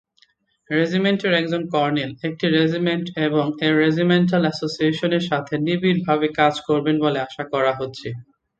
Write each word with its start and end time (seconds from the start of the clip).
রেজিমেন্টের 0.69 1.33
একজন 1.33 1.61
কর্নেল 1.73 2.11
একটি 2.27 2.45
রেজিমেন্ট 2.57 3.05
এবং 3.27 3.45
এর 3.65 3.73
রেজিমেন্টাল 3.83 4.43
অ্যাসোসিয়েশনের 4.45 5.23
সাথে 5.29 5.53
নিবিড়ভাবে 5.65 6.27
কাজ 6.39 6.53
করবেন 6.67 6.95
বলে 7.03 7.19
আশা 7.27 7.43
করা 7.53 7.71
হচ্ছে। 7.79 8.07